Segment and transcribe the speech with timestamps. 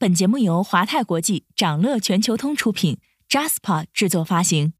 [0.00, 2.98] 本节目由华泰国际、掌乐全球通出品
[3.28, 4.72] ，Jaspa 制作发行。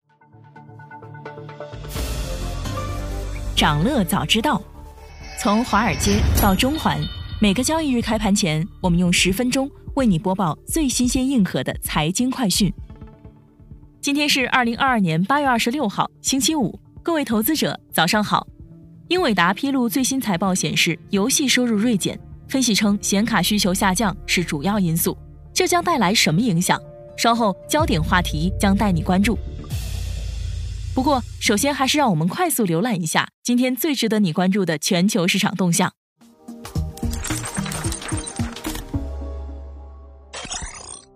[3.56, 4.62] 掌乐早知道，
[5.40, 7.00] 从华尔街到中环，
[7.40, 12.72] 每个交易日开盘前，我们用十分钟为你播报最新鲜、硬核的财经快讯。
[14.00, 18.46] 今天是二零二二年八月二十六号，星期五，各位投资者早上好。
[19.08, 22.16] 英伟达披露最新财报显示，游戏收入锐减。
[22.48, 25.16] 分析称，显卡需求下降是主要因素，
[25.52, 26.80] 这将带来什么影响？
[27.16, 29.38] 稍后焦点话题将带你关注。
[30.94, 35.92] 不过，首先还是让我们快速浏览一下今天最值得你关注的全球市场动向。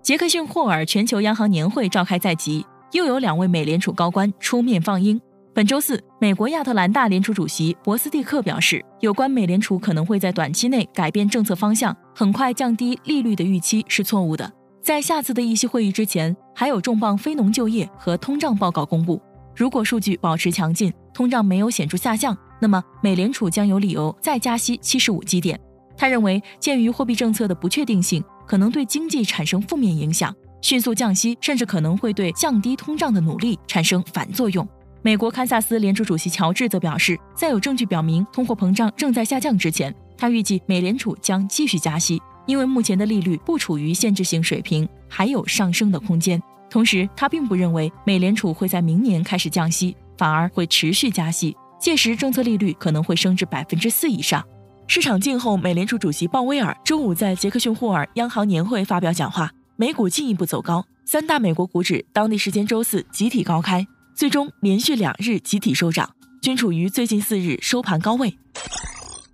[0.02, 5.20] 杰克逊霍尔全球央行年会召开在即，又有两位美联储高官出面放鹰。
[5.54, 14.50] 本周四，美国亚特兰大联储主席博斯蒂克表示，有关美联储可能会在短期内改变政策方向，很快降低利率的预期是错误的。
[14.80, 19.20] 在下次的议息会议之前，还有重磅非农就业和通胀报告公布。
[19.54, 25.60] 如果数据保持强劲，通胀没有显著下降，那么美联储将有理由再加息七十五基点。
[25.98, 34.66] 他认为，鉴于货币政策的不确定性，可能对经济产生负面影响，迅速降息甚至可能会对降低通胀的努力产生反作用。
[35.04, 46.40] 美国堪萨斯联储主席乔治则表示，在有证据表明通货膨胀正在下降之前，他预计美联储将继续加息，因为目前的利率不处于限制性水平，还有上升的空间。
[46.70, 54.46] 同时，他并不认为美联储会在明年开始降息，反而会持续加息，届时政策利率可能会升至百分之四以上。
[54.86, 63.84] 市场静候美联储主席鲍威尔周五在杰克逊霍尔央行年会发表讲话，美股进一步走高，三大美国股指当地时间周四集体高开。
[64.14, 66.10] 最终连续两日集体收涨，
[66.40, 68.36] 均处于最近四日收盘高位。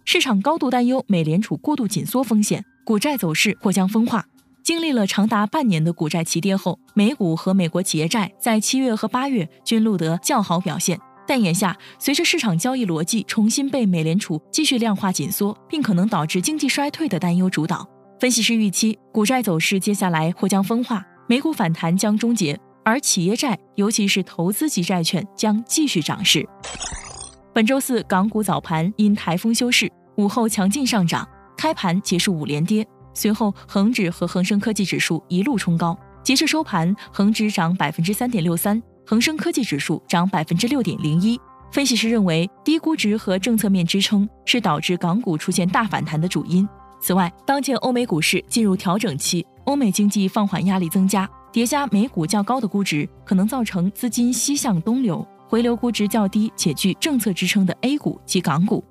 [0.05, 4.25] 市场高度担忧美联储过度紧缩风险，股债走势或将分化。
[4.63, 10.99] 经历了长达半年的股债齐跌后，美股和美国企业债在七月和八月均录得较好表现。
[11.27, 17.87] 但眼下，随着市场交易逻辑重新被美联储继续量化紧缩，并可能导致经济衰退的担忧主导，
[18.19, 22.59] 分析师预期股债走势接下来或将分化，美股反弹将终结。
[22.89, 26.49] 而企业债，尤其是投资级债券，将继续涨势。
[27.53, 32.87] 本周四，港股早盘因台风休市，午后强劲上涨，开盘结束五连跌。
[33.13, 41.39] 随后，恒指和恒生科技指数一路冲高，截至收盘，恒指涨百分之三点六三，恒生科技指数涨百分之六点零一。
[41.71, 46.67] 分析师认为，低估值和政策面支撑是导致港股出现大反弹的主因。
[47.03, 51.29] 此外，当前欧美股市进入调整期，欧美经济放缓压力增加。
[51.53, 58.85] 叠加美股较高的估值，可能造成资金西向东流，回流估值较低且具政策支撑的 A 股及港股。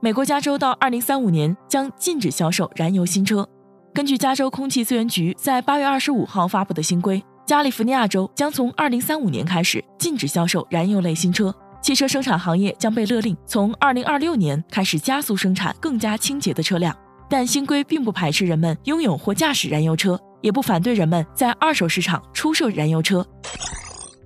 [0.00, 3.48] 美国加州到二零三五年将禁止销售燃油新车。
[3.94, 16.94] 根据加州空气资源局在八月二十五号发布的新规，加利福尼亚州将从二零三五年开始禁止销售燃油类新车，汽车生产行业将被勒令从二零二六年开始加速生产更加清洁的车辆。
[17.30, 20.20] 但新规并不排斥人们拥有或驾驶燃油车。
[20.44, 23.26] 也不反对人们在二手市场出售燃油车。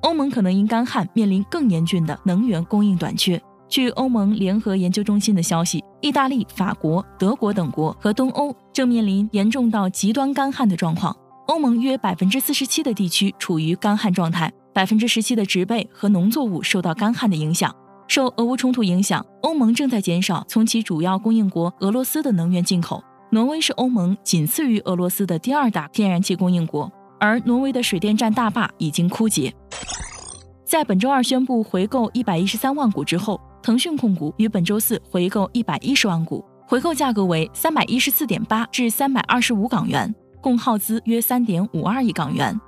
[0.00, 3.40] 欧盟可能因干旱面临更严峻的能源供应短缺。
[3.68, 11.16] 据欧盟联合研究中心的消息，意大利、法国、德国等国和东欧正面临严重到极端干旱的状况。
[11.46, 17.72] 欧盟约百分之四十七的地区处于干旱状态，百分之十七的植被和农作物受到干旱的影响。
[18.08, 23.02] 受俄乌冲突影响，欧盟正在减少从其主要供应国俄罗斯的能源进口。
[23.30, 26.90] 挪威是欧盟仅次于俄罗斯的第二大天然气供应国，
[27.20, 29.54] 而挪威的水电站大坝已经枯竭。
[30.64, 42.58] 在本周二宣布回购一百一十三万股之后，腾讯控股于本周四回购一百一十万股，回购价格为三百一十四点八至三百二十五港元，共耗资约三点五二亿港元。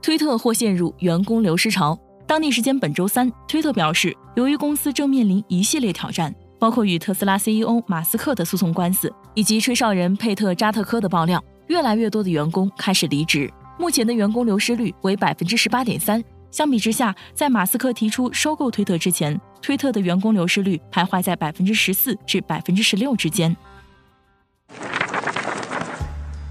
[0.00, 1.98] 推特或陷入员工流失潮。
[2.26, 6.34] 当地时间本周三，推特表示，由于公司正面临一系列挑战。
[6.58, 13.50] 包括与特斯拉 CEO 马斯克的诉讼官司，以及吹哨人佩特扎特科的爆料，越来越多的员工开始离职。
[13.78, 16.22] 目前的员工流失率为百分之十八点三。
[16.50, 23.54] 相比之下，在马斯克提出收购推特之前，推特的员工流失率徘徊在百分之十四至百分之十六之间。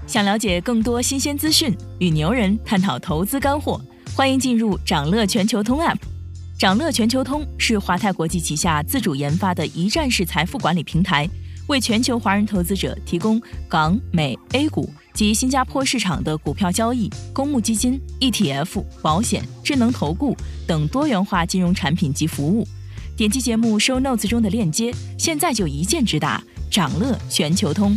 [0.06, 3.78] 想了解更多新鲜资讯，与牛人探讨投资干货，
[4.16, 5.98] 欢迎进入掌乐全球通 App。
[6.58, 11.28] 掌乐全球通是华泰国际旗下自主研发的一站式财富管理平台，
[11.68, 22.66] 为全球华人投资者提供港、美、A 股及新加坡市场的股票交易、公募基金、ETF、保险、智能投顾等多元化金融产品及服务。
[23.16, 27.96] 点击节目 show notes 中的链接，现在就一键直达掌乐全球通。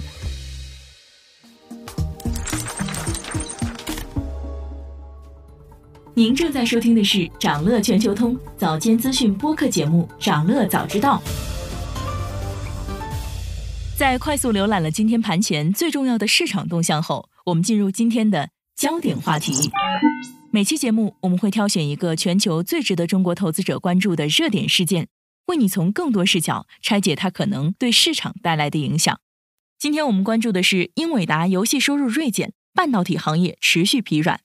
[6.13, 11.23] 您正在收听的是长乐全球通早间资讯播客节目《长乐早知道》。
[13.97, 19.71] 在快速浏览了今天盘前最重要的市场动向后，我们进入今天的焦点话题。
[20.51, 25.07] 每期节目我们会挑选一个全球最值得中国投资者关注的热点事件，
[25.45, 29.21] 为你从更多视角拆解它可能对市场带来的影响。
[29.79, 34.41] 今天我们关注的是英伟达游戏收入锐减，半导体行业持续疲软。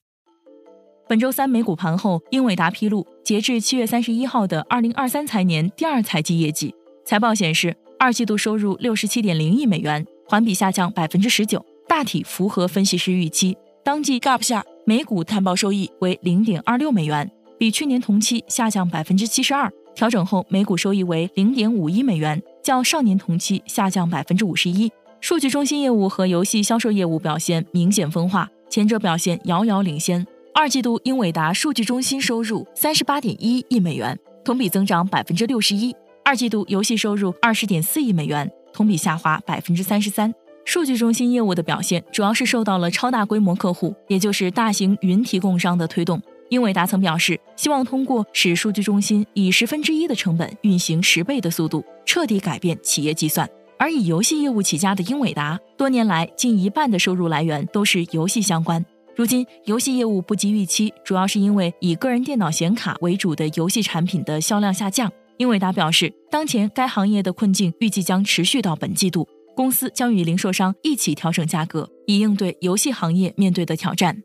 [1.08, 6.74] 本周三美股盘后，英伟达披露，截至七月三十一号的二零二三财年第二财季业绩。
[7.04, 13.56] 财报显示，二季度收入六十七点零亿美元，环比下降百分之十九，大体符合分析师预期。
[13.84, 19.72] 当季 GAAP 下每股摊报收益为零点二六美元，比去年同期下降百分之七十二。
[19.94, 24.90] 调整后每股收益为零点五一美元，较上年同期下降百分之五十一。
[25.20, 30.26] 数据中心业务和游戏销售业务表现明显分化，前者表现遥遥领先。
[30.58, 35.94] 二季度，英伟达数据中心收入三十八点一亿美元，同比增长百分之六十一。
[36.24, 40.32] 二季度游戏收入二十点四亿美元，同比下滑百分之三十三。
[40.64, 46.22] 数据中心业务的表现主要是受到了超大规模客户，也就是大型云提供商的推动。
[46.48, 53.46] 英伟达曾表示，希望通过使数据中心以十分之一的成本运行十倍的速度，彻底改变企业计算。
[53.78, 58.82] 而以游戏业务起家的英伟达，多年来近一半的收入来源都是游戏相关。
[59.16, 65.10] 如今游戏业务不及预期，主要是因为以个人电脑显卡为主的游戏产品的销量下降。
[65.38, 74.22] 英伟达表示，当前该行业的困境预计将持续到本季度，公司将与零售商一起调整价格，以应对游戏行业面对的挑战。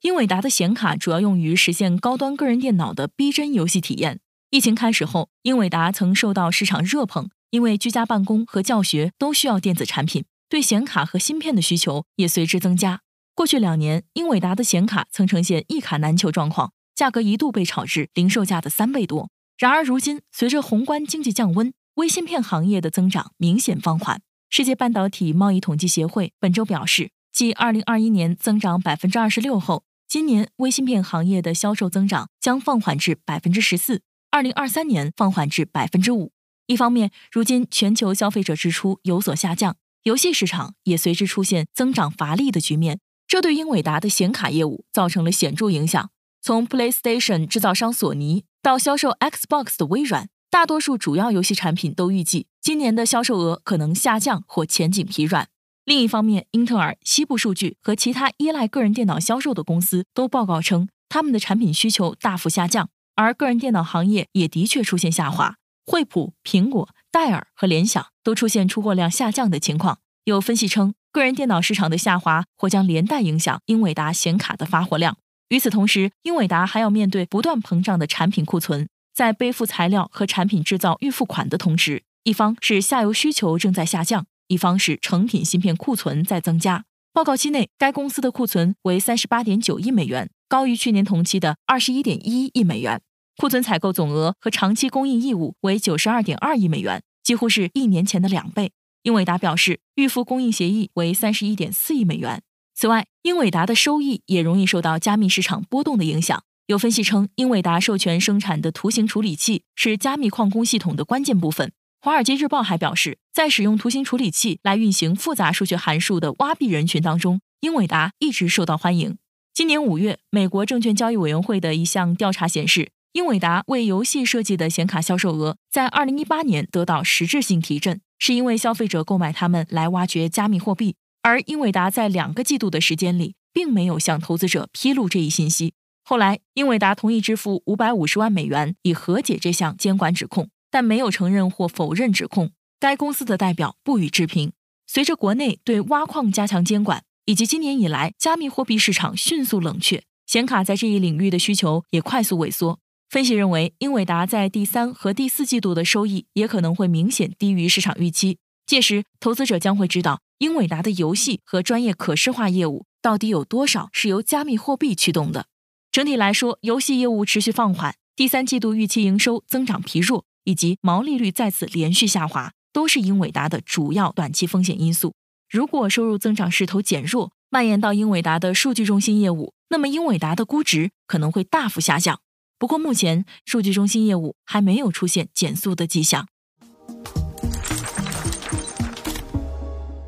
[0.00, 4.20] 英伟达的显卡主要用于实现高端个人电脑的逼真游戏体验。
[4.48, 13.00] 疫情开始后，英伟达曾受到市场热捧，因为居家办公和教学都需要电子产品，对显卡和芯片的需求也随之增加。
[13.34, 19.30] 过去两年，英伟达的显卡曾呈现一卡难求状况，价格一度被炒至零售价的三倍多。
[19.56, 24.20] 然而，如今随着宏观经济降温，微芯片行业的增长明显放缓。
[24.50, 36.32] 世界半导体贸易统计协会本周表示，继2021年增长百分之二十六后，今年微芯片行业的销售增长将放缓至百分之十四，2023年放缓至百分之五。
[36.66, 42.98] 一方面，如今全球消费者支出有所下降，游戏市场也随之出现增长乏力的局面。
[43.30, 46.10] 这对英伟达的显卡业务造成了显著影响。
[46.42, 55.48] 从 PlayStation 制造商索尼到销售 Xbox 的微软，大多数主要游戏产品都预计今年的销售额可能下降或前景疲软。
[55.84, 65.54] 另一方面，英特尔、西部数据和其他依赖个人电脑销售的公司都报告称，他们的产品需求大幅下降，而个人电脑行业也的确出现下滑。
[65.86, 70.00] 惠普、苹果、戴尔和联想都出现出货量下降的情况。
[70.24, 70.94] 有分析称。
[71.12, 75.16] 个人电脑市场的下滑或将连带影响英伟达显卡的发货量。
[75.48, 86.84] 与此同时，英伟达还要面对不断膨胀的产品库存，在背负材料和产品制造预付款的同时，一方是下游需求正在下降，一方是成品芯片库存在增加。
[87.12, 93.00] 报告期内，该公司的库存为三十八点九亿美元，高于去年同期的二十一点一亿美元。
[93.36, 98.70] 库存采购总额和长期供应义务为九十二点二亿美元，几乎是一年前的两倍。
[99.02, 102.42] 英伟达表示，预付供应协议为三十一点四亿美元。
[102.74, 106.42] 此外，英伟达的收益也容易受到加密市场波动的影响。
[106.66, 111.72] 有分析称，英伟达授权生产的图形处理器是加密矿工系统的关键部分。
[112.02, 119.16] 华尔街日报还表示，在使用图形处理器来运行复杂数学函数的挖币人群当中，英伟达一直受到欢迎。
[119.54, 128.02] 今年五月，美国证券交易委员会的一项调查显示，英伟达为游戏设计的显卡销售额在二零一八年得到实质性提振。
[128.20, 135.72] 是因为消费者购买它们来挖掘加密货币，而英伟达在两个季度的时间里并没有向投资者披露这一信息。
[136.04, 142.50] 后来，英伟达同意支付五百五十万美元以和解这项监管指控，但没有承认或否认指控。
[142.78, 144.52] 该公司的代表不予置评。
[144.86, 152.78] 随着国内对挖矿加强监管，以及今年以来加密货币市场迅速冷却，显卡在这一领域的需求也快速萎缩。
[153.10, 158.38] 分析认为，英伟达在第三和第四季度的收益也可能会明显低于市场预期。
[158.66, 165.46] 届时，投资者将会知道英伟达的游戏和专业可视化业务到底有多少是由加密货币驱动的。
[165.90, 175.14] 整体来说，游戏业务持续放缓，第三季度预期营收增长疲弱，以及毛利率再次连续下滑，都是英伟达的主要短期风险因素。
[175.50, 182.20] 如果收入增长势头减弱，蔓延到英伟达的数据中心业务，那么英伟达的估值可能会大幅下降。
[182.60, 186.26] 不过，目前数据中心业务还没有出现减速的迹象。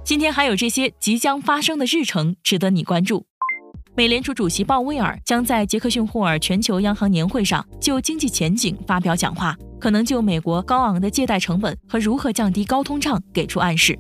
[0.05, 3.25] 今天还有这些即将发生的日程值得你关注：
[3.97, 13.99] 美联储主席鲍威尔将在杰克逊霍尔全球央行年会上就经济前景发表讲话，可能就美国高昂的借贷成本和如何降低高通胀给出暗示。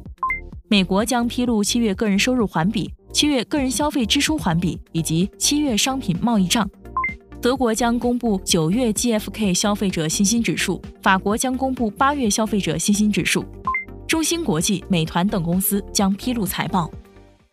[0.69, 6.69] 美国将披露七月个人收入环比、七月个人消费支出环比以及七月商品贸易账。
[7.43, 13.45] 德国将公布九月 GFK 消费者信心指数，法国将公布八月消费者信心指数。
[14.07, 16.89] 中芯国际、美团等公司将披露财报。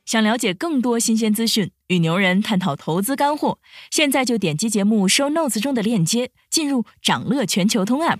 [0.05, 3.57] 想了解更多新鲜资讯，与牛人探讨投资干货，
[3.89, 8.19] 现在就点击节目 show notes 中的链接，进入掌乐全球通 app。